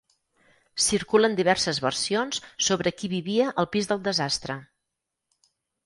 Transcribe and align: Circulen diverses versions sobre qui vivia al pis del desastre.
Circulen 0.85 1.35
diverses 1.41 1.81
versions 1.85 2.41
sobre 2.71 2.95
qui 2.99 3.13
vivia 3.15 3.53
al 3.65 3.73
pis 3.77 3.93
del 3.93 4.05
desastre. 4.13 4.61